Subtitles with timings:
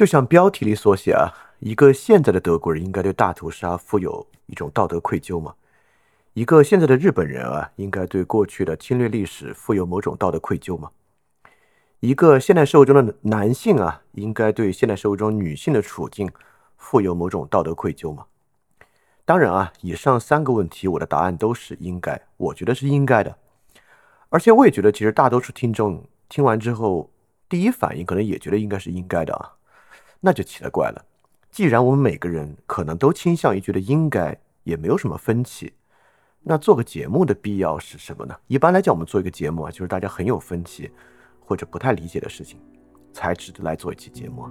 [0.00, 5.54] 就像标题里所写啊，一个现在的德国人应该对大屠杀负有一种道德愧疚吗？
[6.32, 10.90] 一个现在的日本人啊，应该对过去的侵略历史负有某种道德愧疚吗？
[12.00, 16.32] 一个现代社会中的男性啊，应该对现代社会中女性的处境
[16.78, 18.24] 负有某种道德愧疚吗？
[19.26, 23.36] 当然啊，以上三个问题我的答案都是应该，我觉得是应该的。
[24.30, 27.10] 而且我也觉得，其实大多数听众听完之后，
[27.50, 29.56] 第一反应可能也觉得应该是应该的啊。
[30.20, 31.04] 那就奇了怪了，
[31.50, 35.72] 既然我们每个人可能都倾向于觉得应该，也没有什么分歧，
[36.42, 38.36] 那做个节目的必要是什么呢？
[38.46, 40.90] 一般来讲，我们做一个节目啊，就是大家很有分歧
[41.40, 42.60] 或者不太理解的事情，
[43.12, 44.46] 才值得来做一期节目。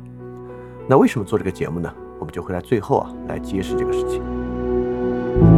[0.87, 1.93] 那为什么做这个节目呢？
[2.19, 5.48] 我们就会在最后啊来揭示这个事情。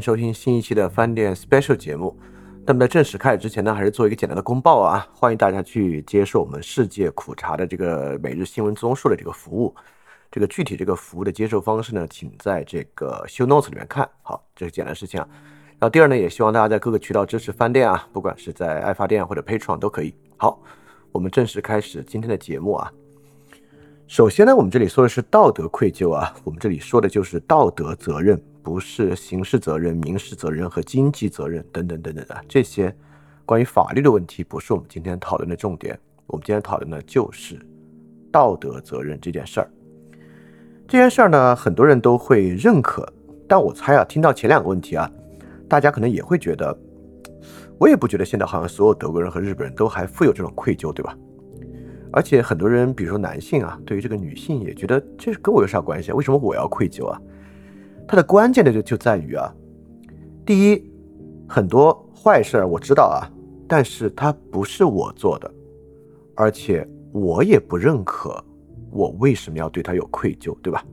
[0.00, 2.16] 收听新一期的饭店 special 节目。
[2.66, 9.74] 那么在正式开始之前呢，还是做一个简单的公报啊，欢迎大家去接受我们世界苦茶的这个每日新闻综述的这个服务。
[10.30, 14.08] 这个具体这个服务的接受方式呢，请在这个 show notes 里面看。
[14.22, 15.26] 好，这是简单事情啊。
[15.70, 20.14] 然后第二呢，也希望大家在各个渠道支持饭店啊，不管是在爱发电或者 Patreon 都可以。
[20.36, 20.62] 好，
[21.10, 22.92] 我们正式开始今天的节目啊。
[24.06, 32.94] 首先呢，我们这里说的是道德愧疚啊，我们这里说的就是道德责任，不是刑事责任、民事责任和经济责任等等等等的这些
[33.44, 35.98] 关于法律的问题，不是我们今天讨论的重点。
[36.26, 37.58] 我们今天讨论的就是
[38.30, 39.70] 道德责任这件事儿。
[40.86, 43.06] 这件事儿呢，很多人都会认可，
[43.48, 45.10] 但我猜啊，听到前两个问题啊，
[45.68, 46.76] 大家可能也会觉得，
[47.78, 51.16] 我也不觉得现在好像所有德国人和日本人都还富有这种愧疚，对吧？
[52.12, 56.10] 而且很多人，比如说男性啊，对于这个女性也觉得这跟我有啥关系？
[56.10, 57.20] 为什么我要愧疚啊？
[58.10, 59.54] 它的关键的就就在于啊，
[60.44, 60.92] 第一，
[61.48, 63.22] 很多坏事儿我知道啊，
[63.68, 65.48] 但是它不是我做的，
[66.34, 68.44] 而且我也不认可，
[68.90, 70.84] 我为什么要对他有愧疚，对吧？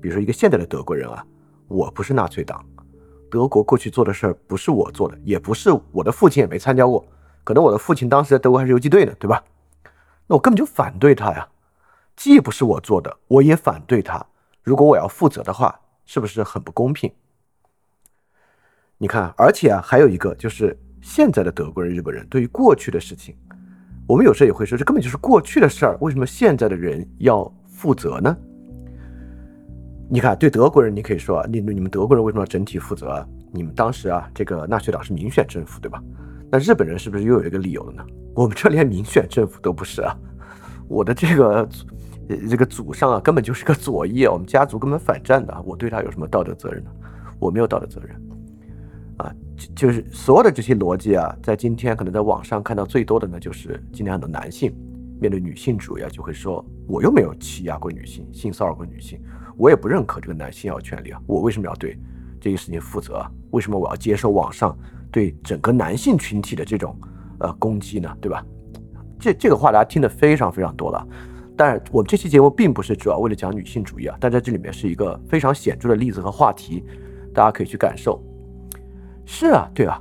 [0.00, 1.24] 比如说一个现代的德国人啊，
[1.68, 2.60] 我不是纳粹党，
[3.30, 7.06] 德国过去做的事儿不是我做的，也不是我的父亲也没参加过，
[7.44, 9.40] 可能我的父亲当时在德国还是游击队呢，对吧？
[10.26, 11.48] 那我根本就反对他呀，
[12.16, 14.26] 既不是我做的，我也反对他。
[14.64, 17.10] 如果我要负责的话，是不是很不公平？
[18.98, 23.36] 你看，而且啊，还有一个就是现在的德国人、日本人对于过去的事情，
[24.06, 28.36] 我们有时候也会说，这根本就是过去的事儿，为什么现在的人要负责呢？
[30.08, 33.26] 你看，对德国人，你可以说啊，你你们德国人为什么要整体负责？
[33.50, 36.02] 你们当时啊，这个纳粹党是民选政府，对吧？
[36.50, 38.06] 那日本人是不是又有一个理由了呢？
[38.34, 40.16] 我们这连民选政府都不是啊！
[40.88, 41.68] 我的这个
[42.48, 46.90] 这个祖上啊，根本就是个左翼，我们家族根本反战的，我对他有什么道德责任呢？
[47.38, 48.16] 我没有道德责任
[49.18, 49.32] 啊！
[49.56, 54.74] 就就是所有的这些逻辑啊，在今天可能在网上看到最多的呢，就是今天很多男性
[55.20, 59.20] 面对女性主义啊，就会说我又没有欺压过女性、性骚扰过女性，
[59.56, 61.98] 我也不认可这个男性要权利啊，我为什么要对
[62.40, 63.30] 这些事情负责啊？
[63.50, 64.76] 为什么我要接受网上
[65.10, 66.96] 对整个男性群体的这种？
[67.40, 68.46] 呃，攻击呢，对吧？
[69.18, 71.04] 这这个话大家听得非常非常多了。
[71.56, 76.84] 但我们这期节目并不是主要为了讲女性主义啊，但在这里面是一个非常显著的例子和话题，
[77.32, 78.22] 大家可以去感受。
[79.24, 80.00] 是啊，对啊，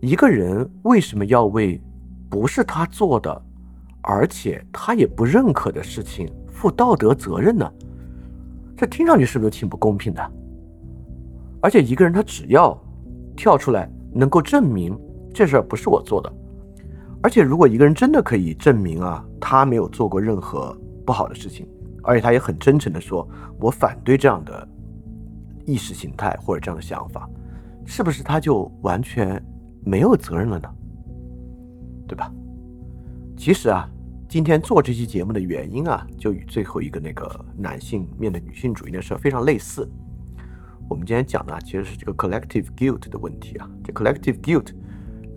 [0.00, 1.80] 一个人为什么要为
[2.28, 3.42] 不是他做的，
[4.02, 7.72] 而且他也不认可的事情负道德责任呢？
[8.76, 10.32] 这听上去是不是挺不公平的？
[11.60, 12.78] 而且一个人他只要
[13.36, 14.98] 跳出来能够证明。
[15.30, 16.32] 这事儿不是我做的，
[17.20, 21.66] 而且如果一个人真的可以证明啊，他没有做过任何不好的事情，
[22.02, 23.28] 而且他也很真诚的说，
[23.60, 24.68] 我反对这样的
[25.66, 27.28] 意识形态或者这样的想法，
[27.84, 29.44] 是不是他就完全
[29.84, 30.68] 没有责任了呢？
[32.06, 32.32] 对吧？
[33.36, 33.90] 其实啊，
[34.28, 39.90] 今天做这期节目的原因啊，就与最后一个那个男性面对女性主义的事非常类似。
[40.88, 44.72] 我们今天讲的其实是这个 collective guilt 的问题啊，这 collective guilt。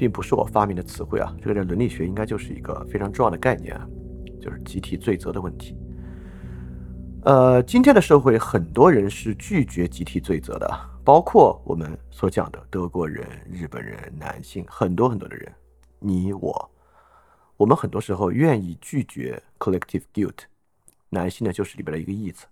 [0.02, 3.88] 并不是我发明的词汇啊，这个在伦理学应该就是一个非常重要的概念啊，
[4.42, 5.78] 就是集体罪责的问题。
[7.24, 10.68] 呃，今天的社会很多人是拒绝集体罪责的，
[11.06, 15.54] 包括我们所讲的德国人、日本人、男性，很多很多的人，
[16.00, 16.72] 你我，
[17.56, 20.46] 我们很多时候愿意拒绝 collective guilt。
[21.10, 22.48] 男性呢，就是里边的一个义子。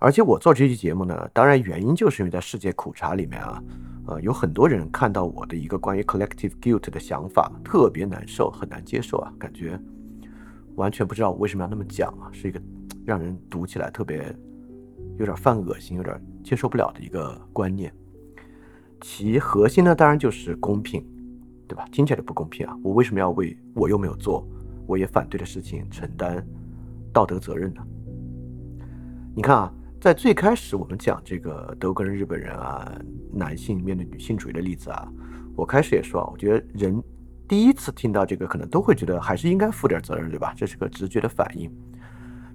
[0.00, 3.62] 而且我做这期节目呢，当然原因就是因为在世界苦茶里面啊，
[4.06, 9.78] 呃，有很多人看到我的一个关于 collective guilt 的想法，特别难受，很难接受啊，感觉
[10.76, 12.58] 完全不知道我为什么要那么讲啊，是一个
[13.04, 14.34] 让人读起来特别
[15.18, 17.92] 有点犯恶心、有点接受不了的一个观念。
[19.02, 21.04] 其核心呢，当然就是公平，
[21.68, 21.84] 对吧？
[21.92, 22.74] 听起来就不公平啊！
[22.82, 24.48] 我为什么要为我又没有做，
[24.86, 26.42] 我也反对的事情承担
[27.12, 27.82] 道德责任呢？
[29.34, 29.70] 你看啊。
[30.00, 32.90] 在最开始，我们讲这个德国人、日本人啊，
[33.30, 35.06] 男性面对女性主义的例子啊，
[35.54, 37.02] 我开始也说啊，我觉得人
[37.46, 40.54] 第一次听到这个，可能都会觉得还是应该负点责任，对吧？
[40.56, 41.70] 这是个直觉的反应。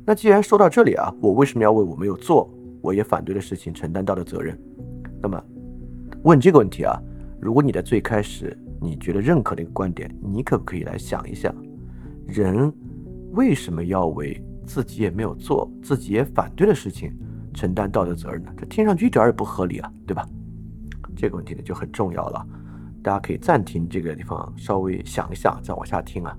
[0.03, 2.51] 那既然说到这里啊，我为什么要为我没有做，
[2.81, 4.59] 我也反对的事情承担道德责任？
[5.21, 5.39] 那么
[6.23, 6.99] 问这个问题啊，
[7.39, 11.55] 如果你在最开始你觉得认可的一个观点，你可不可以来想一想，
[12.25, 12.73] 人
[13.33, 17.15] 为什么要为自己也没有做、自己也反对的事情？
[17.55, 18.53] 承担道德责任呢？
[18.57, 20.27] 这听上去一点也不合理啊，对吧？
[21.15, 22.45] 这个问题呢就很重要了，
[23.01, 26.37] 大家可以暂停这个地方，稍微想一想，再往下听啊。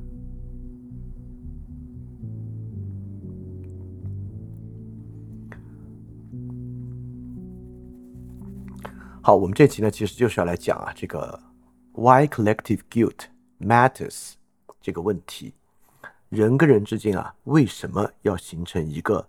[9.23, 11.41] 好，我们这期呢其实就是要来讲啊这个
[11.95, 13.25] Why collective guilt
[13.59, 14.35] matters
[14.81, 15.55] 这个问题，
[16.29, 19.27] 人跟人之间啊为什么要形成一个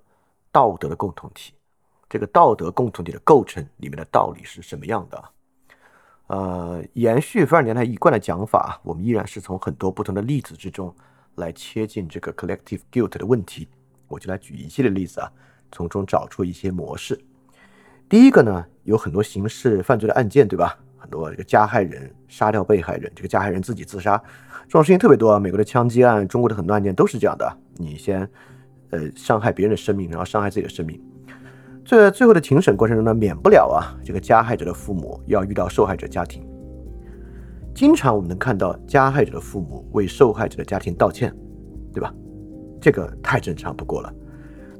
[0.52, 1.54] 道德的共同体？
[2.10, 5.24] 这个道德共同体的构成里面的道理是什么样的？
[6.28, 10.94] 呃，延续菲尔年他一贯的讲法，我们依然是从很多不同的例子之中
[11.36, 13.68] 来切近这个 collective guilt 的问题。
[14.08, 15.32] 我就来举一系列例子啊，
[15.72, 17.20] 从中找出一些模式。
[18.10, 20.78] 第一个呢，有很多刑事犯罪的案件，对吧？
[20.98, 24.22] 很多这个加害人杀掉被害人，这个加害人自己自杀，
[24.64, 25.40] 这种事情特别多啊。
[25.40, 27.58] 美国的枪击案，中国的很多案件都是这样的。
[27.76, 28.30] 你先
[28.90, 31.02] 呃伤害别人的生命，然后伤害自己的生命。
[31.88, 36.46] 这最后的庭审过程中呢，免不了啊，这个加害者的父母要遇到受害者家庭。
[37.74, 41.34] 经常我们能看到加害者的父母为受害者的家庭道歉，
[41.94, 42.14] 对吧？
[42.82, 44.14] 这个太正常不过了。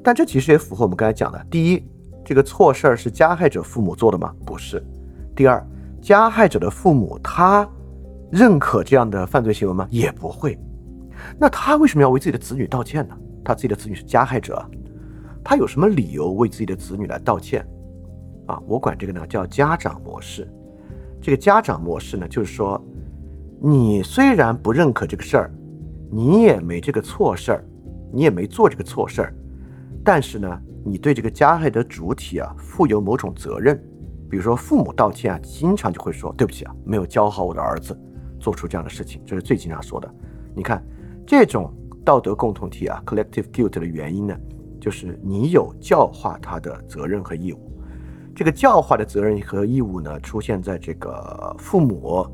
[0.04, 1.82] 但这其实也符合我们刚才讲的：第一，
[2.22, 4.30] 这个错事儿是加害者父母做的吗？
[4.44, 4.84] 不是。
[5.34, 5.66] 第二，
[6.02, 7.66] 加害者的父母他
[8.30, 9.88] 认可这样的犯罪行为吗？
[9.90, 10.58] 也不会。
[11.38, 13.16] 那他为什么要为自己的子女道歉呢？
[13.42, 14.62] 他自己的子女是加害者。
[15.48, 17.66] 他有什么理由为自己的子女来道歉？
[18.48, 20.46] 啊，我管这个呢叫家长模式。
[21.22, 22.78] 这个家长模式呢，就是说，
[23.58, 25.50] 你虽然不认可这个事儿，
[26.10, 27.64] 你也没这个错事儿，
[28.12, 29.34] 你也没做这个错事儿，
[30.04, 33.82] 但是呢，你对这个加害的主体啊负有某种责任。
[34.28, 37.98] 比如说父母道歉啊，经常就会说对不起啊，没有教好我的儿子
[38.38, 40.14] 做出这样的事情，这是最经常说的。
[40.54, 40.86] 你看
[41.26, 41.72] 这种
[42.04, 44.36] 道德共同体啊，collective guilt 的原因呢？
[44.80, 47.72] 就是你有教化他的责任和义务，
[48.34, 52.26] 这个教化的责任和义务呢，出现在这个父母、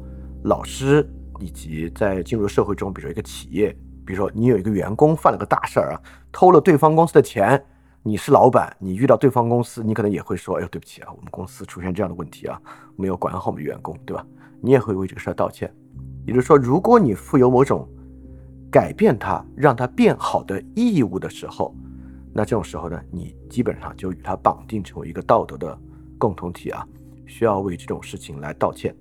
[0.45, 1.09] 老师
[1.41, 3.71] 以及在进入社会中，比如说一个企业，
[4.05, 6.01] 比如说你有一个员工犯了个大事儿啊，
[6.31, 7.63] 偷了对方公司的钱，
[8.03, 12.61] 你是老板，你遇到对方公司，你可能也会说，哎呦，对不起啊，我们公司出现这样的问题啊，
[12.97, 14.25] 没有管好我们员工，对吧？
[14.61, 15.73] 你也会为这个事儿道歉。
[16.27, 17.89] 也就是说，如果你负有某种
[18.71, 21.75] 改变他、让他变好的义务的时候，
[22.37, 25.79] 那这种时候呢，你基本上就与他绑定成为一个道德的
[26.19, 26.85] 共同体啊，
[27.27, 28.93] 需要为这种事情来道歉。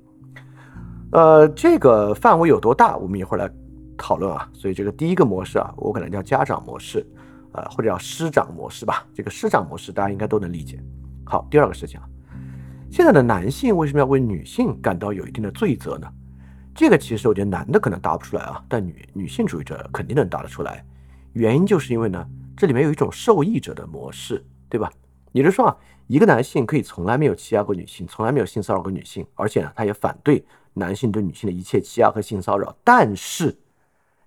[1.11, 3.51] 呃，这个范围有多大，我们一会儿来
[3.97, 4.47] 讨论啊。
[4.53, 7.03] 所以这个第一个模式啊，我可能叫家长模式，
[7.53, 9.03] 呃，或者叫师长模式吧。
[9.15, 10.79] 这个师长模式大家应该都能理解。
[11.25, 12.05] 好，第二个事情啊，
[12.91, 16.07] 现在的男性为什么要为女性感到有一定的罪责呢？
[16.75, 20.85] 这个其实我觉得男的可能答不出来啊，但女女性主义者肯定能答得出来。
[21.31, 22.23] 原因就是因为呢。
[22.55, 24.91] 这里面有一种受益者的模式，对吧？
[25.31, 32.75] 也就是说啊，一个男性可以从来没有欺压过女性，从来没有性骚扰过女性，而且呢，他也反对男性对女性的一切欺压和性骚扰。
[32.83, 33.57] 但是，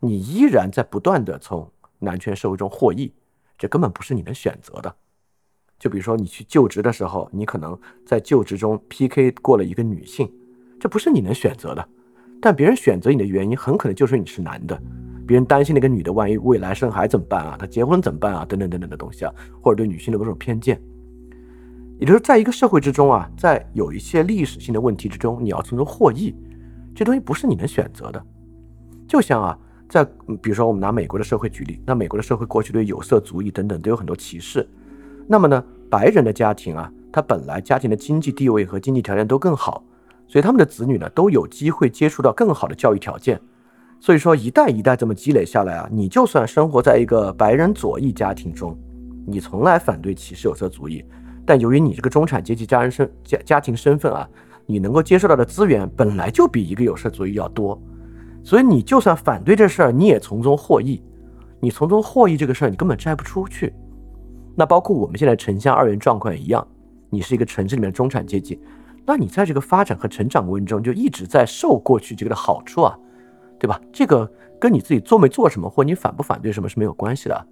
[0.00, 3.12] 你依然在不断的从男权社会中获益，
[3.56, 4.94] 这根本不是你能选择的。
[5.78, 10.32] 就比如说，你去就职的时候，你可能在就职中 PK 过了一个女性，
[10.80, 11.88] 这不是你能选择的。
[12.40, 14.80] 但别人选择你的原因，很可能就是你是男的。
[15.26, 17.56] 别人担心那个女的万一未来生孩子怎么办啊？
[17.58, 18.44] 她结婚怎么办啊？
[18.48, 20.80] 等等等等的东西啊，或者对女性的某种偏见，
[21.98, 26.34] 也就是在一个社会之中啊，在有一些历史性的问题之中，你要从中获益，
[26.94, 28.24] 这东西不是你能选择的。
[29.08, 30.04] 就像啊，在
[30.40, 34.68] 比如说我们拿美国的社会举例，那美国的社会过去对有色族裔等等都有很多歧视，
[35.26, 36.92] 那么呢，白人的家庭啊。
[37.12, 39.82] 他本来家庭的经济地位和经济条件都更好，
[40.28, 43.40] 所以他们的子女呢都有机会接触到更好的教育条件。
[44.06, 48.78] 所以说一代一代这么积累下来啊，你就算生活在一个白人左翼家庭中，
[49.26, 51.04] 你从来反对歧视有色族裔，
[51.44, 54.28] 但由于你这个中产阶级家人身家家庭身份啊，
[54.64, 57.76] 你能够接受到的资源本来就比一个有色族裔要多，
[58.44, 61.02] 所以你就算反对这事儿，你也从中获益。
[61.58, 63.74] 你从中获益这个事儿，你根本摘不出去。
[64.54, 66.64] 那包括我们现在城乡二元状况也一样。
[67.10, 68.60] 你是一个城市里面的中产阶级，
[69.04, 72.96] 那你在这个发展和成长过程中就一直在受过去这个的好处啊，
[73.58, 73.80] 对吧？
[73.92, 77.46] 这个跟你自己做没做什么，或你反不反对什么是没有关系的，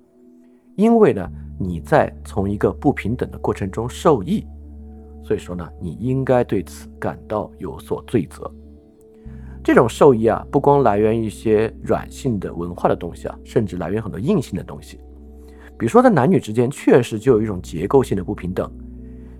[0.77, 4.47] 因为呢，你在从一个不平等的过程中受益，
[5.23, 8.51] 所以说呢，你应该对此感到有所罪责。
[9.63, 14.99] 这种受益啊，不光来源于一些软性的文化的东西啊，甚至来源很多硬性的东西，
[15.79, 18.71] 比如说在男女之间确实就有一种结构性的不平等。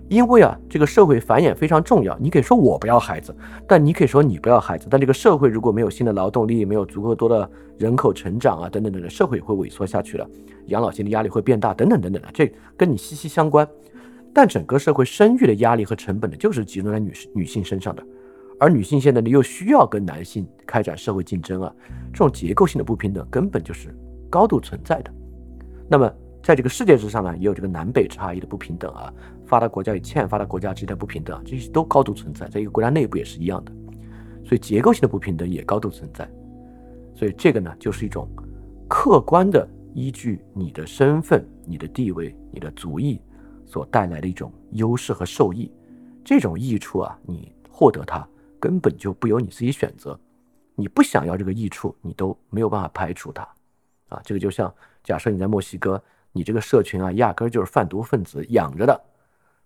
[0.07, 2.17] 因为啊，这个社会繁衍非常重要。
[2.19, 3.35] 你可以说我不要孩子，
[3.67, 4.87] 但你可以说你不要孩子。
[4.89, 10.29] 但这个社会如果没有新的劳动力，没有足够多的人口成长啊，等等等等，社会也会萎缩下去了，
[10.67, 13.67] 养老金的压力会变大，等等等等的，这跟你息息相关。
[14.31, 18.03] 但整个社会生育的压力和成本呢，就是集中在女女性身上的，
[18.59, 21.73] 而女性现在呢又需要跟男性开展社会竞争啊，
[22.13, 23.95] 这种结构性的不平等根本就是
[24.29, 25.11] 高度存在的。
[25.89, 26.11] 那么
[26.43, 29.11] 在这个世界之上呢，也有这个南北差异的不平等啊。
[29.45, 33.71] 发达国家与欠发达国家之间的不平等，这些都高度存在，在一个国家内部也是一样的，
[34.43, 36.29] 所以结构性的不平等也高度存在。
[37.15, 38.27] 所以这个呢，就是一种
[38.87, 43.21] 客观的依据你的身份、你的地位、你的族裔
[43.65, 45.71] 所带来的一种优势和受益。
[46.23, 48.27] 这种益处啊，你获得它
[48.59, 50.19] 根本就不由你自己选择，
[50.75, 53.43] 你不想要这个益处，你都没有办法排除它。
[54.09, 54.73] 啊，这个就像
[55.03, 59.01] 假设你在墨西哥，你这个社群啊，压根就是贩毒分子养着的。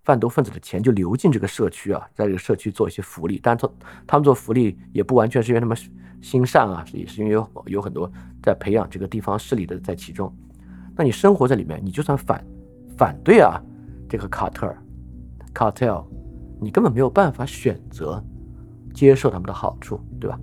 [0.10, 3.70] 贩毒分子的钱就流进这个社区啊，在这个社区做一些福利，但是
[4.08, 5.78] 他们做福利也不完全是因为他们
[6.20, 8.12] 心善啊，也是因为有有很多
[8.42, 10.36] 在培养这个地方势力的在其中。
[10.98, 12.44] 那你生活在里面，你就算反
[12.98, 13.62] 反对啊
[14.10, 14.76] 这个卡特尔
[15.54, 16.04] cartel，
[16.60, 18.20] 你根本没有办法选择
[18.92, 20.40] 接受他们的好处，对吧？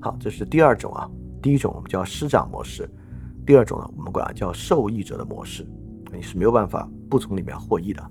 [0.00, 1.08] 好，这是第二种啊，
[1.40, 2.90] 第一种我们叫师长模式，
[3.46, 5.64] 第二种呢我们管它叫受益者的模式，
[6.12, 8.10] 你是没有办法不从里面获益的。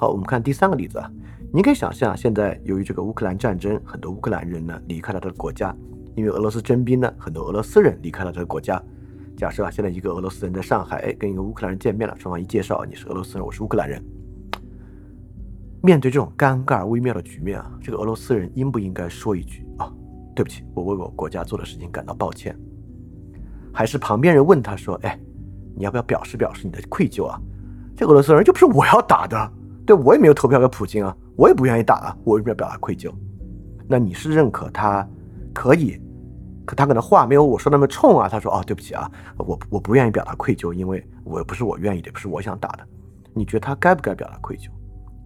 [0.00, 1.12] 好，我们看第三个例子啊，
[1.52, 5.76] 你可以想象，现在由于这个乌克兰战争，很多乌克兰人呢离开了他的国家，
[6.16, 8.82] 因为俄罗斯征兵呢，很多俄罗斯人离开了这个国家。
[9.36, 14.02] 假设啊，现在一个俄罗斯人在上海，哎，跟一个乌克兰人见面了，双方一介绍，你是俄罗斯人，我是乌克兰人。
[15.82, 19.92] 面对这种尴尬而微妙的局面啊，这个俄罗斯人应不应该说一句啊，
[20.34, 22.58] 对不起，我为我国家做的事情感到抱歉？
[23.70, 25.20] 还是旁边人问他说，哎，
[25.76, 27.38] 你要不要表示表示你的愧疚啊？
[27.94, 29.52] 这俄罗斯人就不是我要打的。
[29.90, 33.12] 对我也没有投票给普京啊，我也不愿意打啊，我为什么要表达愧疚？
[33.88, 35.04] 那你是认可他
[35.52, 36.00] 可以，
[36.64, 38.28] 可他可能话没有我说那么冲啊。
[38.28, 42.86] 他说哦，对不起啊，我我不愿意表达愧疚，因为我不是我愿意的，不是我想打的。
[43.34, 44.68] 你觉得他该不该表达愧疚？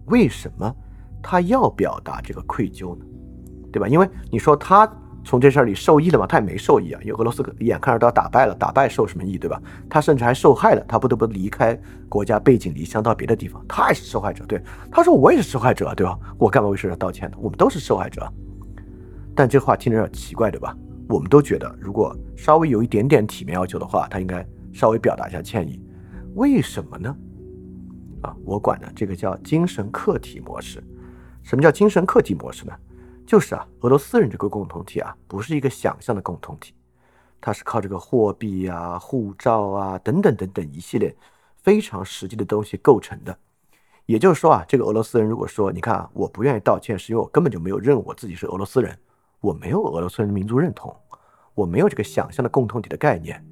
[0.07, 0.75] 为什么
[1.21, 3.05] 他要表达这个愧疚呢？
[3.71, 3.87] 对吧？
[3.87, 4.91] 因为你说他。
[5.25, 6.27] 从这事儿里受益了吗？
[6.27, 9.59] 他也没受益啊，因为俄罗斯眼看着都要打败了，打败受什么益，对吧？
[9.89, 11.77] 他甚至还受害了，他不得不离开
[12.07, 14.45] 国家，背井离乡到别的地方，他也是受害者。
[14.45, 16.17] 对，他说我也是受害者，对吧？
[16.37, 17.37] 我干嘛为事要道歉呢？
[17.41, 18.31] 我们都是受害者。
[19.35, 20.77] 但这话听着有点奇怪，对吧？
[21.09, 25.81] 我们都觉得，如果稍微有一点点体面要求的话，他应该稍微表达一下歉意。
[26.35, 27.15] 为什么呢？
[28.21, 30.83] 啊，我管呢，这个叫精神客体模式。
[31.41, 32.73] 什么叫精神客体模式呢？
[33.25, 36.73] 就是啊，俄罗斯人这个共同体啊，不是一个想象的共同体，
[37.41, 41.15] 它是靠这个货币啊、护照啊等等等等一系列
[41.63, 43.37] 非常实际的东西构成的。
[44.05, 48.95] 也就是说啊，这个俄罗斯人如果说，你看啊，我不愿意道歉，是因为我根本就没有认我自己是俄罗斯人，
[49.41, 50.95] 我没有俄罗斯人民族认同，
[51.55, 53.43] 我没有这个想象的共同体的概念。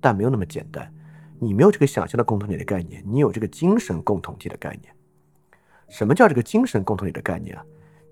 [0.00, 0.92] 但没有那么简单，
[1.40, 4.94] 你没有这个想象的共同体的概念，你有这个精神共同体的概念。
[5.88, 7.64] 什么叫这个精神共同体的概念啊？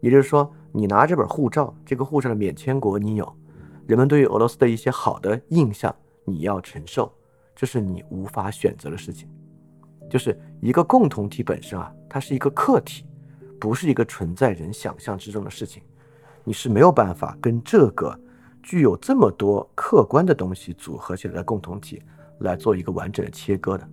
[0.03, 3.37] 也就是说，你拿这本护照，这个护照的免签国你有，
[3.87, 5.95] 人们对于俄罗斯的一些好的印象
[6.25, 7.11] 你要承受，
[7.55, 9.29] 这是你无法选择的事情。
[10.11, 13.07] 就是一个共同体本身啊，它是一个客体，
[13.61, 15.81] 不是一个存在人想象之中的事情。
[16.43, 18.19] 你是没有办法跟这个
[18.61, 22.03] 具有这么多客观的东西组合起来的共同体
[22.41, 23.89] 来做一个完整的切割的。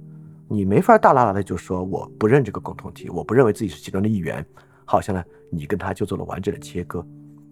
[0.48, 4.44] 你没法大喇喇的就说我不认这个共同体，我不认为自己是其中的一员。
[4.90, 7.06] 好像呢，你跟他就做了完整的切割，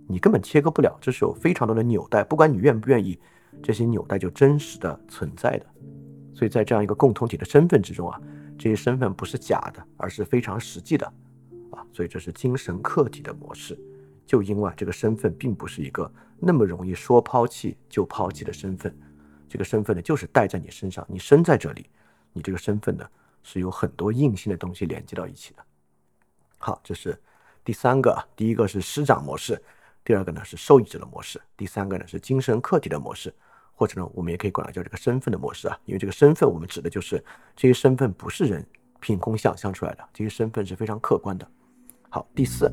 [0.07, 3.19] 你根本切割不了，这是有非常多的纽带，不管你愿不愿意，
[3.61, 5.65] 这些纽带就真实的存在的。
[6.33, 8.19] 所以在这样一个共同体的身份之中啊，
[8.57, 11.05] 这些身份不是假的，而是非常实际的，
[11.69, 13.79] 啊，所以这是精神客体的模式。
[14.25, 18.91] 就因为这个身份并不是一个那么容易说抛弃就抛弃的身份，
[19.47, 21.85] 这个身份呢就是带在你身上，你生在这里，
[22.33, 23.05] 你这个身份呢
[23.43, 25.63] 是有很多硬性的东西连接到一起的。
[26.67, 27.17] 好，这是
[27.63, 29.57] 第三个，第一个是师长模式，
[30.03, 33.33] 第二个呢是受益者的模式，第三个呢是精神客体的模式，
[33.73, 37.23] 或者呢我们也可以管它叫这个身份的模式啊，因为这个身份我们指的就是
[37.55, 38.67] 这些身份不是人
[38.99, 41.49] 凭空想象出来的，这些身份是非常客观的。
[42.09, 42.69] 好，第四。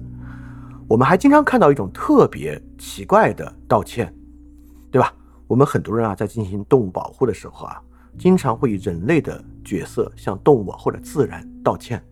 [0.88, 4.12] 我们还经常看到一种特别奇怪的道歉，
[4.90, 5.14] 对吧？
[5.46, 7.80] 我们很多人啊，在进行动物保护的时候啊，
[8.18, 12.04] 经常会以人类的角色向动物或者自然道歉。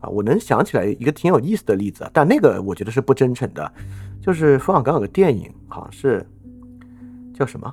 [0.00, 3.72] 啊，我能想起来一个挺有意思的例子，但那个我觉得是不真诚的。
[4.20, 6.26] 就是冯小刚有个电影，好像是
[7.32, 7.72] 叫什么？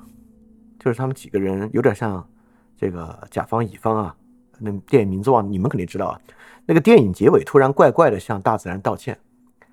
[0.79, 2.25] 就是他们几个人有点像
[2.77, 4.15] 这个甲方乙方啊。
[4.59, 6.19] 那电影名字忘，你们肯定知道啊。
[6.65, 9.17] 那个电影结尾突然怪怪的向大自然道歉。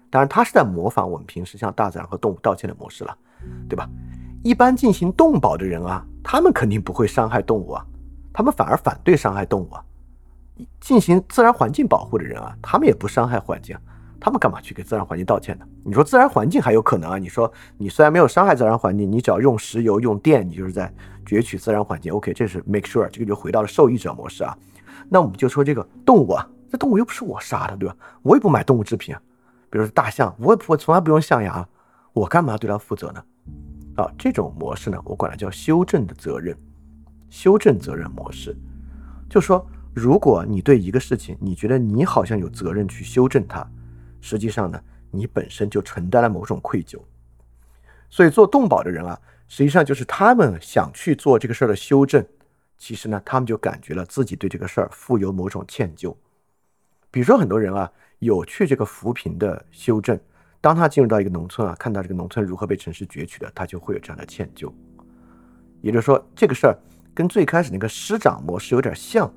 [0.09, 3.17] 当然，他是在模仿我们平时向大自然和动物道歉的模式了，
[3.69, 3.89] 对吧？
[4.43, 7.87] 一般进行动保的人啊，他们肯定不会伤害动物啊，
[8.33, 9.85] 他们反而反对伤害动物啊。
[10.81, 13.77] 进行自然环境保护的人啊，他们也不伤害环境，
[14.21, 15.67] 他们干嘛去给自然环境道歉呢？
[15.85, 17.19] 你说自然环境还有可能啊？
[17.19, 20.93] 你说你虽然没有伤害自然环境，你只要用石油用电，你就是在
[21.25, 22.13] 攫取自然环境。
[22.13, 24.57] OK，这是 make sure，这个就回到了受益者模式啊。
[25.09, 27.97] 那我们就说这个动物啊，这动物又不是我杀的，对吧？
[28.23, 29.21] 我也不买动物制品啊。
[29.71, 31.67] 比如说大象，我也不我从来不用象牙，
[32.13, 33.23] 我干嘛要对它负责呢？
[33.97, 36.57] 啊，这种模式呢，我管它叫修正的责任，
[37.29, 38.57] 修正责任模式，
[39.29, 39.65] 就说
[40.01, 43.69] 如果你对一个事情，你觉得你好像有责任去修正它，
[44.21, 46.99] 实际上呢，你本身就承担了某种愧疚。
[48.09, 52.25] 所以做动保的人啊，实际上就是他们想去做这个事儿的修正，
[52.79, 56.15] 其实呢，他们就感觉了自己对这个事儿负有某种歉疚。
[57.11, 57.91] 比如说很多人啊。
[58.21, 60.21] 有去这个扶贫的修正，
[60.61, 64.71] 当他进入到一个农村啊，看到这个农村如何被城市攫取的，他就会有这样的歉疚。
[65.81, 66.79] 也就是说，这个事儿
[67.15, 69.33] 跟最开始那个师长模式有点像，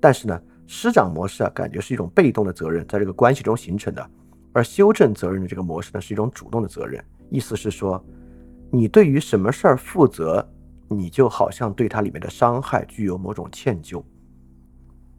[0.00, 4.10] 但是呢，师长模式啊，感觉是一种被动的责任，在这个关系中形成的，
[4.52, 7.02] 而修正责任的这个模式呢，是一种主动的责任。
[7.30, 8.02] 意思是说，
[8.70, 10.46] 你对于什么事儿负责，
[10.88, 14.02] 你就好像对它里面的伤害具有某种歉疚。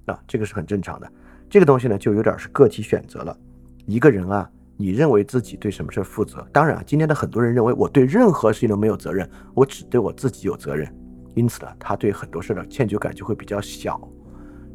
[0.05, 1.11] 啊，这个是很正常的。
[1.49, 3.37] 这个东西呢，就有点是个体选择了。
[3.85, 6.47] 一个人啊，你认为自己对什么事儿负责？
[6.51, 10.91] 当然啊，今天的很多人认为我对任何事情都没有责任，我只对我自己有责任。
[11.35, 13.99] 因此呢，他对很多事的歉疚感就会比较小，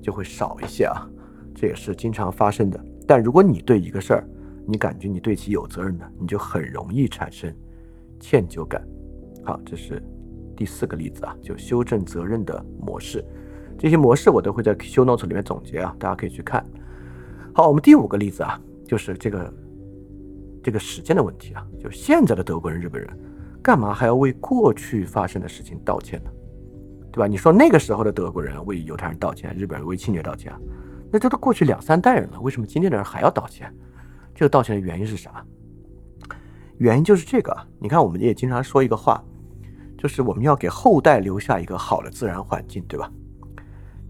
[0.05, 1.09] 就会少一些啊。
[1.55, 2.79] 这也是经常发生的。
[3.07, 4.29] 但如果你对一个事儿，
[4.67, 7.51] 你感觉你对其有责任的，你就很容易产生
[8.21, 8.87] 歉疚感。
[9.43, 10.03] 好，这是
[10.55, 13.25] 第四个例子啊，就修正责任的模式。
[13.79, 16.65] 这些模式我都会在 show notes 里面总结啊，大家可以去看。
[17.55, 19.55] 好，我们第五个例子啊，就是这个
[20.63, 23.11] 这个时间的问题啊，就现在的德国人、日本人，
[23.63, 26.31] 干嘛还要为过去发生的事情道歉呢？
[27.15, 27.29] 对吧？
[27.29, 30.53] 你说那个时候的德国人为犹太人道歉，日本人为侵略道歉，
[31.13, 33.73] 那这都过去两三代人了，为什么今天的人还要道歉？
[34.35, 35.47] 这个道歉的原因是啥？
[36.79, 37.57] 原因就是这个。
[37.79, 39.23] 你看，我们也经常说一个话，
[39.97, 43.09] 就是我们要给后代留下一个好的自然环境，对吧？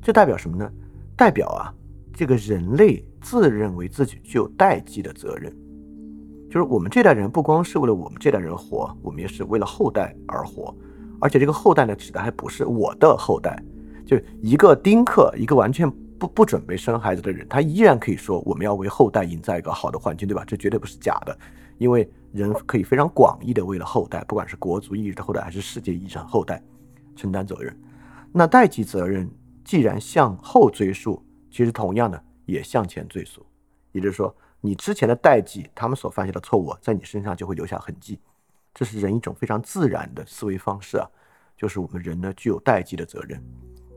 [0.00, 0.66] 这代表什么呢？
[1.14, 1.68] 代表啊，
[2.14, 5.54] 这个人类自认为自己具有代际的责任，
[6.50, 10.74] 就是我们这代人不光是为了我们这代人活，我们也是为了后代而活。
[11.24, 13.58] 而且这个后代呢，指的还不是我的后代，
[14.04, 20.44] 就一个丁克，一个完全不不准备生孩子的人，他依然可以说我们要为后代营造一个好的环境，对吧？
[20.46, 21.34] 这绝对不是假的，
[21.78, 26.62] 因为人可以非常广义的为了后代，不管是国族意义的后代还是世界意义上后代
[27.16, 27.74] 承担责任。
[28.30, 29.26] 那代际责任。
[29.64, 33.42] 既然向后追溯，其实同样的也向前追溯，
[33.92, 38.20] 也就是说，你之前的代际他们所犯下的错误，在你身上就会留下痕迹。
[38.74, 41.08] 这是人一种非常自然的思维方式啊，
[41.56, 43.40] 就是我们人呢具有代际的责任。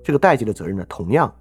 [0.04, 1.34] 这个代际的责任呢，同样，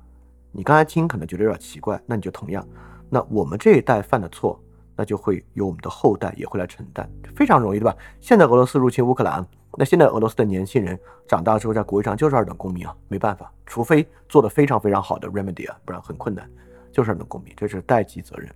[0.50, 2.66] 你刚才听可能觉得有点奇怪，那你就同样，
[3.10, 4.58] 那我们这一代犯的错，
[4.96, 7.94] 那就会由我们的后代也会来承担，非常容易，对吧？
[8.20, 9.46] 现在俄罗斯入侵乌克兰。
[9.78, 16.48] 那现在俄罗斯的年轻人长大之后，在国际上就是二等公民啊，没办法，除非做的非常非常好的 remedy 啊，不然很困难，
[16.90, 18.50] 就是二等公民，这是代际责任。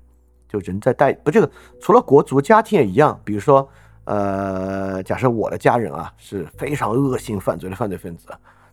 [0.48, 3.20] 就人在代不这个，除了国族，家庭也一样。
[3.22, 3.68] 比如说，
[4.10, 8.26] 呃，假设我的家人啊是非常恶性犯罪的犯罪分子，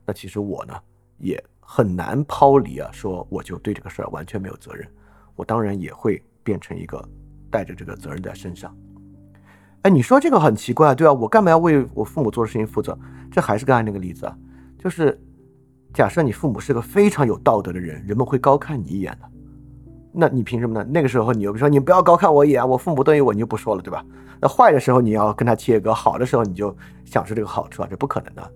[0.04, 0.73] 那其实我呢
[1.19, 4.88] 也很难抛离啊，说我就对这个事儿完全没有责任，
[5.36, 7.08] 我当然也会变成一个
[7.52, 8.76] 带着这个责任在身上。
[9.84, 11.13] 哎，你说这个很奇怪，对吧？
[11.13, 12.97] 我干嘛要为我父母做的事情负责？
[13.32, 14.36] 这还是刚才那个例子啊，
[14.80, 15.21] 就是
[15.93, 19.30] 假设你父母是个非常有道德的人，人们会高看你一眼的。
[20.19, 20.84] 那你凭什么呢？
[20.91, 24.03] 那个时候你又说你不要高看我一眼，我父母不对我，你就不说了，对吧？
[24.41, 26.75] 那坏的时候你要跟他切割，好的时候你就
[27.06, 28.51] 享受这个好处啊，这不可能的。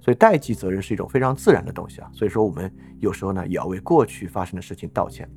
[0.00, 2.08] 所以代际责任是一种非常自然的东西啊。
[2.12, 5.28] 所以说我们有时候呢也要为过去发生的事情道歉。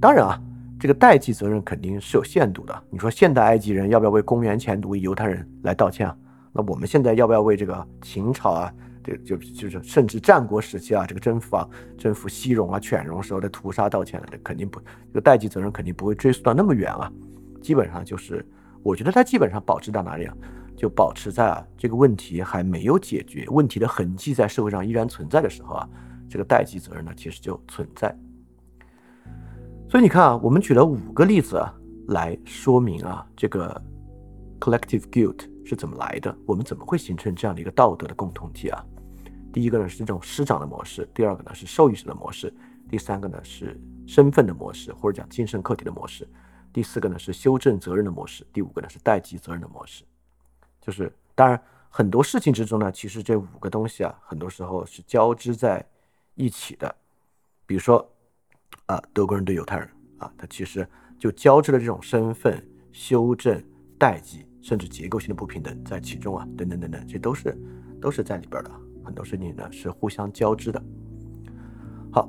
[0.00, 0.40] 当然啊，
[0.80, 2.82] 这个代际责任肯定是有限度的。
[2.90, 6.16] 你说现代埃及人要不要为公元前毒犹太人来道歉啊？
[6.52, 8.72] 那我们现在要不要为这个秦朝啊？
[9.04, 17.10] 这就就是甚至战国时期啊，这个征服啊，征服西戎啊、犬戎时候的屠杀道歉了，这肯定不，这个代际责任肯定不会追溯到那么远啊。
[17.60, 18.44] 基本上就是，
[18.82, 20.34] 我觉得它基本上保持到哪里啊？
[20.74, 25.88] 就保持在啊这个问题还没有解决，问题的痕迹在社会上依然存在的时候啊，
[26.28, 28.16] 这个代际责任呢其实就存在。
[29.88, 31.72] 所以你看啊，我们举了五个例子啊
[32.08, 33.80] 来说明啊这个
[34.58, 38.84] collective guilt 是怎么来的，我们怎么会形成这样的一个道德的共同体啊？
[39.52, 42.52] 第一个呢是这种师长的模式，第二个呢是受益者的模式，
[42.88, 46.26] 第三个呢是身份的模式，或者讲精神客体的模式，
[46.72, 50.04] 第四个呢是修正责任的模式，第五个呢是代际责任的模式。
[50.80, 55.86] 就是当然很多事情之中呢，其实这五个东西啊，很多时候是交织在
[56.34, 56.94] 一起的。
[57.66, 58.10] 比如说
[58.86, 59.88] 啊，德国人对犹太人
[60.18, 60.88] 啊，他其实
[61.18, 63.62] 就交织了这种身份、修正、
[63.98, 67.56] 代际，甚至结构性的不平等在其中啊，等等等等，这都是
[68.00, 68.70] 都是在里边的。
[69.02, 70.82] 很多事情呢是互相交织的。
[72.10, 72.28] 好，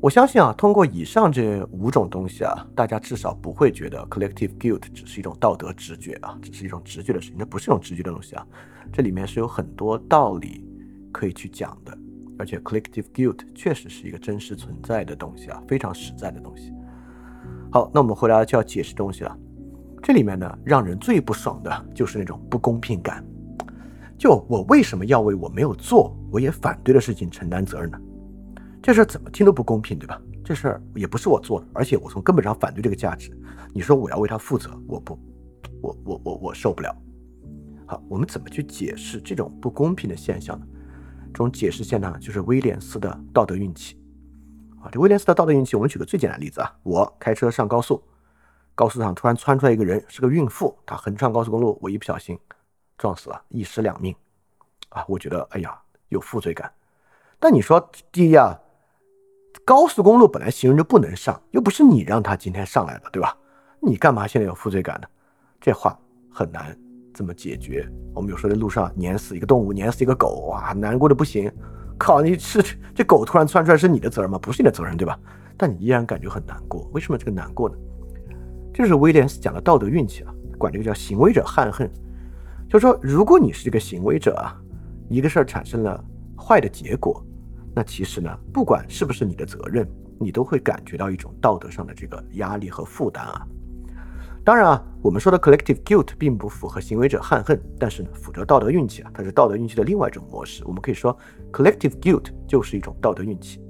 [0.00, 8.46] 我相信啊，通过以上这五种东西啊，大家至少不会觉得 collective guilt 只是一种道德直觉啊，只是一种直觉的事情，那不是一种直觉的东西啊，
[8.92, 10.64] 这里面是有很多道理
[11.12, 11.96] 可以去讲的，
[12.38, 16.72] 而且 collective guilt 确实是一个真实存在的东西啊，非常实在的东西。
[17.72, 19.38] 好，那我们回来就要解释东西了，
[20.02, 23.24] 这里面呢，让人最不爽的就是那种不公平感。
[24.18, 27.98] 就我为什么要为我没有做，我也反对的事情承担责任呢？
[28.82, 30.20] 这事儿怎么听都不公平，对吧？
[30.44, 33.36] 这事儿也不是我做的，而且我从根本上反对这个价值。
[33.74, 35.18] 你说我要为他负责，我不，
[35.82, 36.96] 我我我我受不了。
[37.84, 40.66] 好，我们怎么去解释这种不公平的现象呢？
[41.26, 44.00] 这种解释现象就是威廉斯的道德运气。
[44.80, 48.02] 啊，这威廉斯的道德运气，我们举个最简单的例子啊，我开车上高速，
[48.74, 52.38] 高速上突然窜出来一个人，是个孕妇，她横穿高速公路，我一不小心。
[52.98, 54.14] 撞死了，一尸两命，
[54.88, 55.78] 啊，我觉得，哎呀，
[56.08, 56.72] 有负罪感。
[57.38, 58.58] 但你说，第一啊，
[59.64, 63.36] 高速公路本来行人就不能上，又不是你让他今天上来的，对吧？
[63.80, 65.06] 你干嘛现在有负罪感呢？
[65.60, 65.98] 这话
[66.30, 66.76] 很难
[67.12, 67.86] 这么解决。
[68.14, 71.52] 我们有时候在路上碾死一个动物，碾死一个狗，哇，难过的不行。
[71.98, 72.62] 靠，你是
[72.94, 74.38] 这狗突然窜出来是你的责任吗？
[74.38, 75.18] 不是你的责任，对吧？
[75.56, 76.88] 但你依然感觉很难过。
[76.92, 77.76] 为什么这个难过呢？
[78.72, 81.90] 这是威廉斯讲的道德运气啊，管这个叫行为者憾恨。
[82.68, 84.56] 就说，如果你是一个行为者啊，
[85.08, 86.04] 一个事儿产生了
[86.36, 87.24] 坏的结果，
[87.74, 93.46] 那其实呢，不管是不是你的责任，你都会感觉到一种道德上的这个压力和负担啊。
[94.44, 100.64] 当然啊，我们说的 collective guilt 并不符合行为者憾恨，但是呢，符合道德运气啊，它是道德运气的另外一种模式。
[100.64, 101.16] 我们可以说
[101.52, 103.60] ，collective guilt 就是一种道德运气。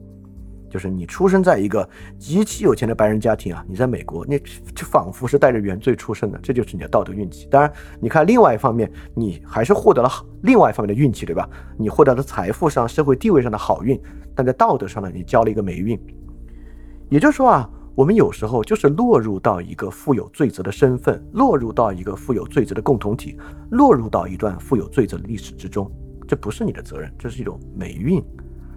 [0.77, 7.49] 就是你出生在一个极其有钱的白人家庭啊，你在美国，那就仿佛是带着原罪出生的，这就是你的道德运气。
[7.51, 10.11] 当然，你看另外一方面，你还是获得了
[10.43, 11.49] 另外一方面的运气，对吧？
[11.79, 13.99] 你获得了财富上、社会地位上的好运，
[14.35, 15.99] 但在道德上呢，你交了一个霉运。
[17.09, 23.39] 也就是说啊，我们有时候就是落入到一个负有罪责的身份，落入到一个负有罪责的共同体，
[23.71, 25.91] 落入到一段负有罪责的历史之中，
[26.29, 28.23] 这不是你的责任，这是一种霉运。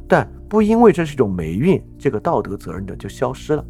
[0.10, 3.64] 但不因为这是一种霉运，这个道德责任的就消失了。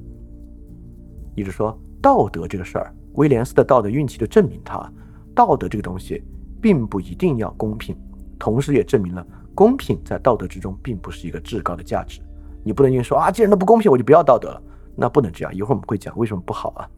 [1.36, 4.90] 也就是说，道德这个事儿，威廉斯的道德运气就证明他，
[5.36, 6.24] 道德这个东西
[6.62, 7.94] 并不一定要公平，
[8.40, 12.22] 同时也证明了公平在道德之中并不是一个至高的价值。
[12.64, 14.64] 你不能因为说啊，既然都不公平，我就不要道德了，
[14.96, 15.54] 那不能这样。
[15.54, 16.90] 一会儿我们会讲为什么不好啊。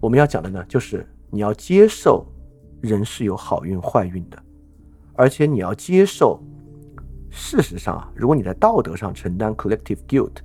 [0.00, 2.26] 我们要讲的呢，就是你要接受
[2.82, 4.38] 人是有好运坏运的，
[5.14, 6.38] 而且你要接受。
[7.36, 10.36] 事实上啊，如果你在道德上承担 collective guilt，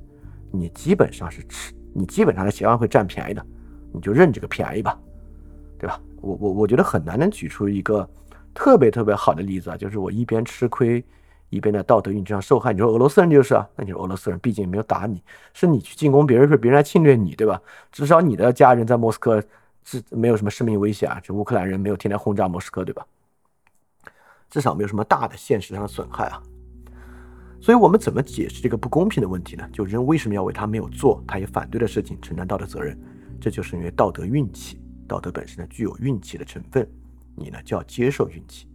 [0.50, 3.46] 你基本上是吃，你基本上是希望会占便宜的，
[3.94, 5.00] 你就认这个便宜吧，
[5.78, 6.02] 对吧？
[6.20, 8.10] 我我我觉得很难能举出一个
[8.56, 11.04] 特别特别好的例子啊，就是我一边吃亏，
[11.52, 12.74] 一边在道德运上受害。
[12.74, 15.22] 你说俄罗斯人就是啊，那你说俄罗斯人毕竟没有打你，
[15.54, 17.62] 是你去进攻别人，是别人来侵略你，对吧？
[17.92, 19.42] 至少你的家人在莫斯科
[19.84, 23.06] 是没有什么生命危险啊，这乌克兰人没有天天轰炸莫斯科，对吧？
[24.50, 26.42] 至少没有什么大的现实上的损害啊。
[27.62, 29.68] 所以我们怎么解释这个不公平的问题呢？
[29.72, 32.98] 就人为什么要为他没有做，他也反对的事情承担道德责任？
[33.40, 36.88] 这就是因为道德运气，道德本身呢具有运气的成分，
[37.36, 38.68] 你呢就要接受运气。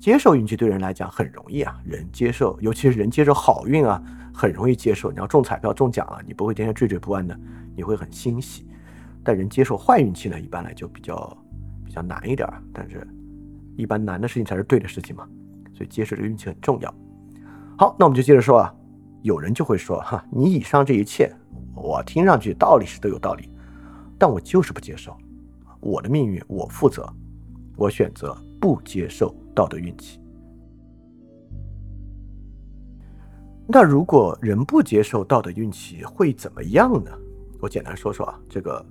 [0.00, 4.02] 接受运气对人来讲很容易啊，人接受，尤其是人接受好运啊，
[4.34, 5.10] 很容易接受。
[5.10, 7.38] 你要中彩票中奖了，你不会天天惴惴不安的，
[7.74, 8.66] 你会很欣喜。
[9.22, 11.36] 但人接受坏运气呢，一般来就比较
[11.84, 12.46] 比较难一点。
[12.72, 13.06] 但是，
[13.76, 15.26] 一般难的事情才是对的事情嘛，
[15.72, 16.94] 所以接受这个运气很重要。
[17.76, 18.74] 好，那我们就接着说啊，
[19.22, 21.34] 有人就会说哈，你以上这一切，
[21.74, 23.48] 我听上去道理是都有道理，
[24.18, 25.16] 但我就是不接受，
[25.80, 27.08] 我的命运我负责，
[27.76, 29.34] 我选择不接受。
[29.54, 30.18] 道德运气。
[33.68, 37.12] 那如果人不接受道德运气会怎么样呢？
[37.60, 38.84] 我简单说说啊，这个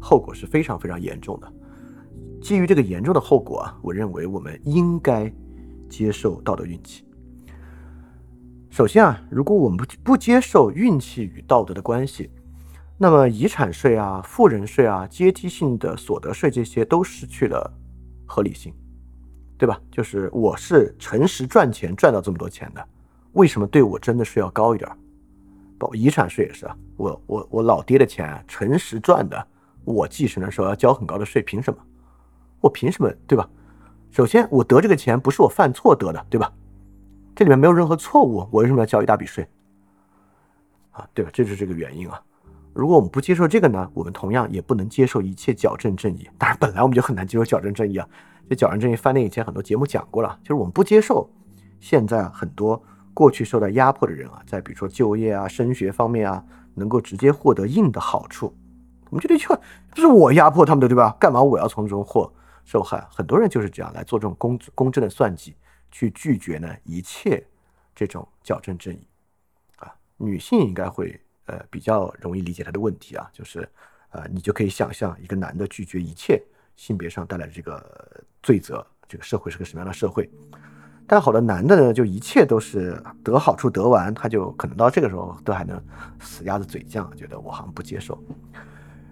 [0.00, 1.52] 后果是非常非常严重的。
[2.40, 5.28] 基于这个严重的后果啊，我认为我们应该
[5.88, 7.03] 接受道德运气。
[8.74, 12.28] 首先啊，如果我们不不接受运气与道德的关系，
[12.98, 17.72] 那么遗产税啊、富人税啊、阶梯性的所得税这些都失去了
[18.26, 18.74] 合理性。
[19.56, 19.80] 对吧？
[19.92, 22.84] 就是我是诚实赚钱赚到这么多钱的，
[23.34, 24.90] 为什么对我真的是要高一点？
[25.78, 29.46] 包遗产税也是啊，我我我老爹的钱诚实赚的，
[29.84, 31.78] 我继承的时候要交很高的税，凭什么？
[32.60, 33.08] 我凭什么？
[33.24, 33.48] 对吧？
[34.10, 36.52] 首先我得这个钱不是我犯错得的，对吧？
[37.34, 39.46] 这里面没有任何错误，我为什么要交一大笔税？
[40.92, 41.30] 啊，对吧？
[41.34, 42.20] 这就是这个原因啊。
[42.72, 46.28] 如果我们不接受这个呢，我们同样也不能接受一切矫正正义。
[46.38, 48.08] 当然，本来我们就很难接受矫正正义啊。
[48.48, 51.28] 这矫正正义翻脸以前很多节目讲过了，就是我们不接受
[51.80, 52.80] 现在很多
[53.12, 56.44] 过去受到压迫的人啊，在比如说就业啊、升学方面啊，
[56.74, 58.54] 能够直接获得硬的好处。
[59.10, 59.48] 我们觉得就
[59.90, 61.16] 不是我压迫他们的，对吧？
[61.18, 62.32] 干嘛我要从中获
[62.64, 63.04] 受害？
[63.10, 65.56] 很多人就是这样来做这种公公正的算计，
[65.94, 67.46] 去拒绝呢一切
[67.94, 69.06] 这种矫正正义
[69.76, 69.94] 啊。
[70.16, 73.68] 女性应该会呃比较容易理解她的问题啊，就是
[74.10, 76.42] 呃你就可以想象一个男的拒绝一切。
[76.76, 80.28] 性别上带来的这个罪责，这个社会是个什么样的社会？
[81.06, 85.80] 但好的男的呢，就一切都是得好处得完，他就可能到这个时候都还能
[86.18, 88.20] 死鸭子嘴犟，觉得我好像不接受。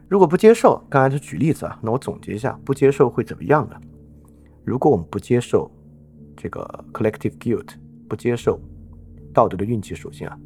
[0.08, 3.80] 如果不接受，刚才就举例子啊，那我总结一下，不接受会怎么样呢？
[4.64, 5.70] 如果我们不接受
[6.36, 7.68] 这个 collective guilt，
[8.08, 8.60] 不接受
[9.32, 10.38] 道德的运气属性啊，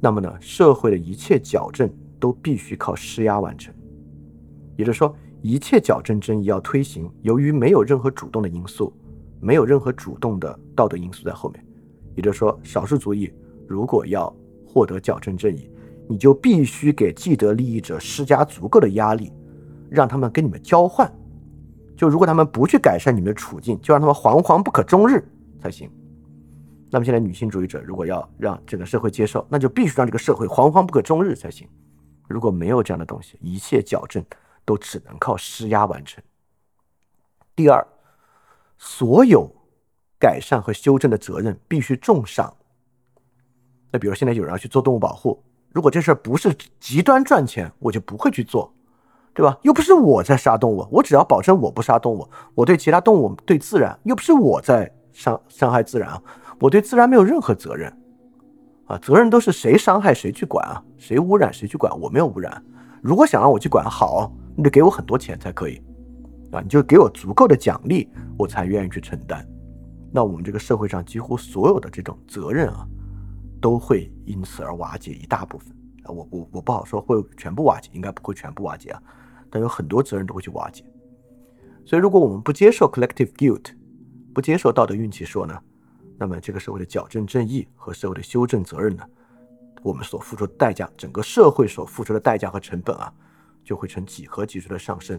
[0.00, 3.74] 那么呢，社会的一切矫正都必须靠施压完成，
[4.76, 5.14] 也就是说。
[5.46, 8.90] 一切矫正正义要推行，由于没有任何主动的因素，
[9.42, 11.62] 没有任何主动的道德因素在后面，
[12.14, 13.30] 也就是说，少数族裔
[13.68, 14.34] 如果要
[14.66, 15.68] 获得矫正正义，
[16.08, 19.30] 你就必须给既得利益者施加足够的压力，
[19.90, 21.14] 让他们跟你们交换。
[21.96, 25.22] 就如果他们不去改善你们的处境，就让他们惶惶不可终日
[25.60, 25.90] 才行。
[26.90, 31.68] 那么现在女性主义者如果要让整个社会接受，那就必须让这个社会惶惶不可终日才行。
[32.28, 34.24] 如果没有这样的东西，一切矫正。
[34.66, 36.24] 都只能靠施压完成。
[37.54, 37.86] 第二，
[38.78, 39.46] 所有
[40.18, 42.56] 改善和修正的责任必须重赏。
[43.90, 48.72] 那比如现在有人要去做动物保护，如果这事儿不是极端赚钱，我就不会去做，
[49.34, 49.58] 对吧？
[49.62, 56.22] 又不是我在杀动物，我只要保证我不杀动物，我对其他动物、对自然，又不是我在伤伤害自然啊，
[56.60, 57.92] 我对自然没有任何责任
[58.86, 62.62] 啊，责任都是谁伤害谁去管啊，谁污染谁去管，我没有污染。
[63.02, 64.32] 如果想让我去管，好。
[64.56, 65.82] 你得给我很多钱才可以，
[66.52, 69.44] 啊，你就给我足够的奖励，我才愿意去承担。
[70.12, 72.86] 那我们这个社会上几乎所有的这种责任啊，
[73.60, 76.12] 都会因此而瓦解一大部分啊。
[76.12, 79.02] 我我我不好说会全部瓦解，应该不会全部瓦解啊，
[79.54, 80.84] 但有很多责任都会去瓦解。
[81.86, 83.66] 所以，如果我们不接受 collective guilt，
[84.34, 85.56] 不接受道德运气说呢，
[86.18, 89.04] 那么这个社会的矫正正义和社会的修正责任呢，
[89.84, 93.12] 我们所付出的代价，整个社会所付出的代价和成本啊。
[93.64, 95.18] 就会呈几何级数的上升。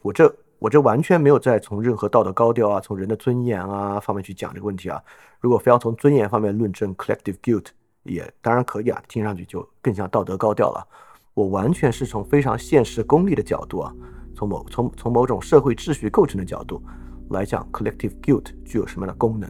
[0.00, 4.98] 我这我这完全没有在从任何道德高调啊，从人的尊严啊方面去讲这个问题啊。
[5.38, 7.66] 如果非要从尊严方面论证 collective guilt，
[8.04, 10.88] 也当然可以啊，听上去就更像道德高调了。
[11.36, 13.92] 我完全是从非常现实功利的角度啊，
[14.34, 16.82] 从某从从某种社会秩序构成的角度
[17.28, 19.46] 来讲 collective guilt 具有什么样的功能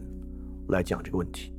[0.67, 1.55] 来讲这个问题。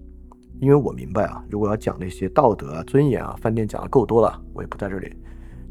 [0.60, 5.16] 因为我明白啊，如果要讲那些道德啊、尊严啊，饭店讲的够多了，我也不在这里。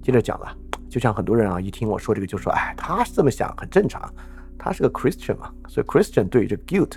[0.02, 0.52] 接着讲了，
[0.90, 4.12] 就像很多人啊，一听我说这个就说，哎，他是这么想，很正常，
[4.58, 6.94] 他是个 Christian 嘛，所以 Christian 对于这 guilt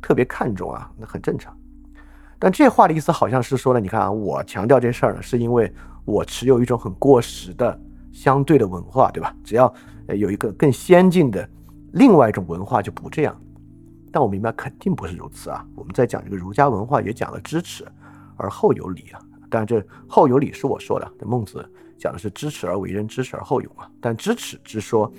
[0.00, 1.54] 特别看重啊，那很正常。
[2.38, 5.70] 但这话的意思好像是说呢，你看啊，我强调这事儿呢，是因为
[6.04, 7.80] 我持有一种很过时的
[8.12, 9.34] 相对的文化，对吧？
[9.44, 9.72] 只要
[10.08, 11.48] 有一个更先进的
[11.92, 13.40] 另外一种文化就不这样。
[14.10, 15.66] 但我明白肯定不是如此啊。
[15.74, 17.86] 我们在讲这个儒家文化也讲了知耻
[18.36, 21.66] 而后有礼啊，当然这后有礼是我说的，这孟子。
[21.98, 23.88] 讲的是知耻而为人，知耻而后勇啊。
[24.00, 25.10] 但知耻之说，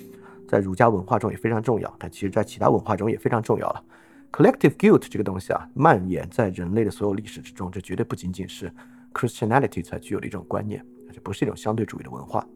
[0.46, 3.82] 在儒家文化中也非常重要，但其实在其他文化中也非常重要了。
[4.30, 8.70] collective guilt 这个东西啊，蔓延在人类的所有历史之中，这绝对不仅仅是
[9.14, 12.46] Christianity 才具有的一种观念，这不是一种相对主义的文化，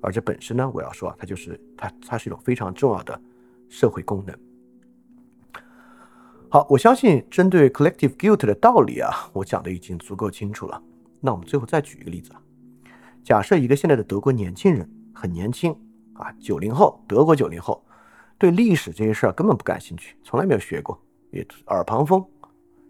[0.00, 3.18] 而这本身呢，我要说啊，它就是它，它是一种非常重要的
[3.68, 4.36] 社会功能。
[6.50, 10.82] 好，我相信针对 collective guilt 的道理啊，我讲的已经足够清楚了。
[11.20, 12.42] 那我们最后再举一个例子啊，
[13.22, 15.76] 假设一个现在的德国年轻人很年轻
[16.14, 17.84] 啊，九零后，德国九零后，
[18.38, 22.24] 对历史这些事儿根本不感兴趣，从来没有学过，也耳旁风，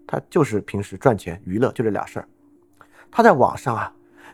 [0.07, 2.27] 他就是平时赚钱娱乐就这俩事儿。
[3.11, 3.91] 他在网上啊，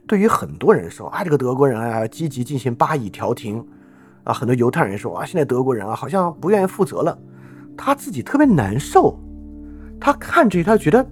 [0.08, 3.66] 对于很多人说啊，这个德国人啊，积极进行巴以调停
[4.24, 7.18] 啊，很多犹太人说啊，现在德国人啊，好像不愿意负责了。
[7.78, 9.20] 他自己特别难受，
[10.00, 11.06] 他看着，他觉得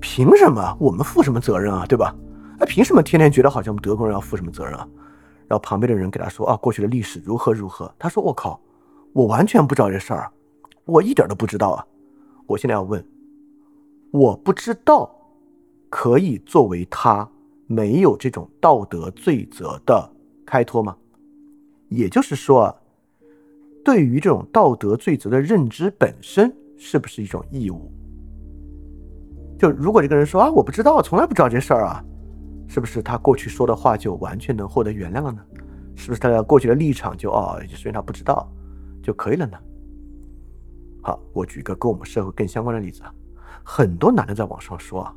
[0.00, 2.14] 凭什么我们负什么责任啊，对吧？
[2.58, 4.86] 哎，凭什么天天觉得好像我们德国人要负什么责任啊？
[5.48, 7.92] 然后旁边的人给他说啊，过去的历史如何如何。
[7.98, 8.60] 他说我靠，
[9.12, 10.30] 我完全不知道这事儿，
[10.84, 11.84] 我一点都不知道啊。
[12.46, 13.04] 我现在要问，
[14.12, 15.10] 我不知道
[15.90, 17.28] 可以作为他
[17.66, 20.10] 没有这种道德罪责的
[20.46, 20.96] 开脱吗？
[21.88, 22.74] 也就是说。
[23.82, 27.90] 对于这种道德罪责的认知本身是不是一种义务？
[29.58, 32.04] 就如果这个人说啊，我不知道，从来不知道这事儿啊，
[32.68, 35.42] 是不是他过去说的话就完全能获得原谅了呢？
[35.96, 38.46] 是不是他的过去的立场就哦，虽然他不知道
[39.02, 39.56] 就可以了呢？
[41.02, 43.10] 好，我举一个跟我们社会更相关的例子啊，
[43.64, 45.16] 很多男的在网上说啊，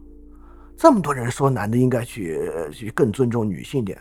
[0.77, 3.99] 这么多人说男的应该去去更尊重女性一点，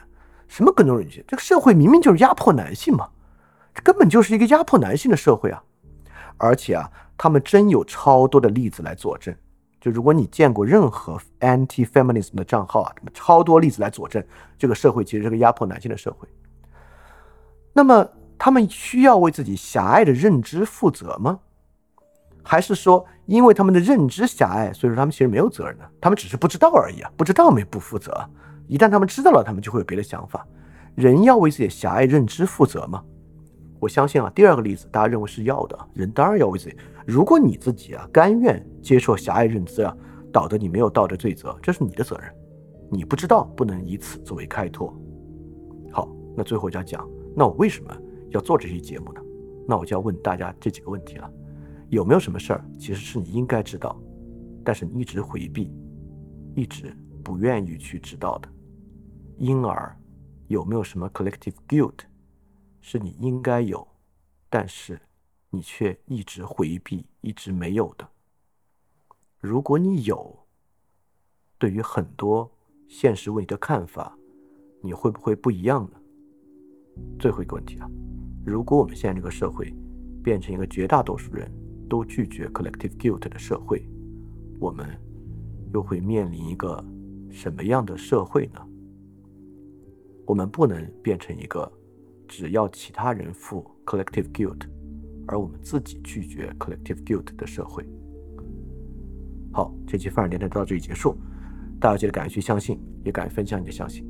[0.48, 1.22] 什么更尊重女性？
[1.26, 3.08] 这个社会明明就是压迫男性嘛。
[3.74, 5.62] 这根本就是一个压迫男性的社会啊！
[6.36, 9.34] 而且啊，他们真有超多的例子来佐证。
[9.80, 14.22] 就如果你见过任何 anti-feminism 的账号啊，超多例子来佐证
[14.58, 16.28] 这个社会其实是个压迫男性的社会。
[17.72, 18.06] 那么，
[18.38, 21.40] 他们需要为自己狭隘的认知负责吗？
[22.42, 25.84] 还是说，因为他们的认知狭隘，所以说他们其实没有责任呢？
[26.00, 27.10] 他们只是不知道而已啊！
[27.16, 28.12] 不知道没不负责。
[28.66, 30.46] 一旦他们知道了，他们就会有别的想法。
[30.94, 33.02] 人要为自己的狭隘认知负责吗？
[33.78, 36.76] 我相信啊，第二个例子大家认为是要的，人当然要为自己。
[37.06, 39.96] 如果你自己啊甘愿接受狭隘认知啊，
[40.32, 42.32] 导致你没有道德罪责，这是你的责任。
[42.90, 44.94] 你不知道，不能以此作为开脱。
[45.90, 47.96] 好，那最后就要讲，那我为什么
[48.30, 49.20] 要做这期节目呢？
[49.66, 51.30] 那我就要问大家这几个问题了：
[51.92, 54.00] 有没有什么事儿其实是你应该知道，
[54.64, 55.70] 但是你一直回避，
[56.56, 58.48] 一直不愿意去知道的？
[59.36, 59.94] 因而
[60.48, 61.98] 有没有什么 collective guilt？
[62.80, 63.86] 是你应该有，
[64.48, 64.98] 但是
[65.50, 68.08] 你却一直回避，一直没有的。
[69.38, 70.46] 如果你有，
[71.58, 72.50] 对于很多
[72.88, 74.16] 现实问题的看法，
[74.80, 76.00] 你会不会不一样呢？
[77.18, 77.90] 最后一个问题啊，
[78.46, 79.74] 如果我们现在这个社会
[80.24, 81.52] 变成一个绝大多数人
[81.92, 83.86] 都拒绝 collective guilt 的社会，
[84.58, 84.88] 我们
[85.74, 86.82] 又会面临一个
[87.30, 88.60] 什么样的社会呢？
[90.24, 91.70] 我们不能变成一个。
[92.26, 94.62] 只要其他人负 collective guilt，
[95.26, 97.84] 而我们自己拒绝 collective guilt 的社会。
[99.52, 101.14] 好，这期范儿电台到这里结束，
[101.78, 104.02] 大家记得敢于去相信，也敢于分享你的相信。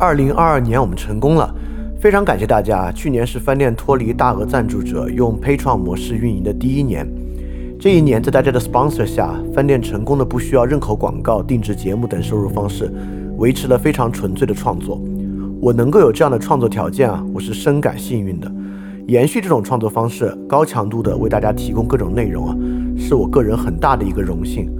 [0.00, 1.54] 二零二二年我们成功了，
[2.00, 2.92] 非常感谢大家。
[2.92, 7.04] 去年是饭店脱离大额赞助者用 p a t r o n 模式运营的第一年，
[7.76, 12.88] 这一年在大家的 sponsor 下，饭店成功的不需要任何广告、定制节目等收入方式。
[13.38, 15.00] 维持了非常纯粹的创作，
[15.60, 18.50] 我能够有这样的创作条件啊，我是深感幸运的。
[19.08, 22.56] 延续这种创作方式，高强度的为大家提供各种内容啊，
[22.96, 24.70] 是我个人很大的一个荣幸。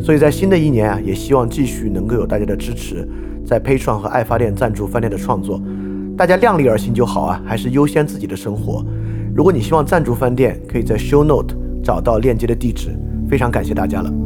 [0.00, 3.08] 所以在新的一年啊，也希望继续能够有大家的支持，
[3.44, 5.60] 在 Patreon 和爱发电赞助饭店的创作，
[6.16, 8.84] 大家量力而行就好啊，还是优先自己的生活。
[9.34, 12.96] 如果你希望赞助饭店，可以在 Show Note 找到链接的地址。
[13.28, 14.25] 非常感谢大家了。